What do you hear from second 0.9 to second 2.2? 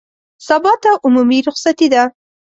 عمومي رخصتي ده